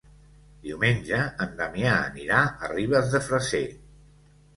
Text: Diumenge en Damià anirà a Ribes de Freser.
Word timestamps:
Diumenge 0.61 1.19
en 1.45 1.51
Damià 1.59 1.91
anirà 2.05 2.39
a 2.47 2.71
Ribes 2.73 3.13
de 3.13 3.21
Freser. 3.27 3.63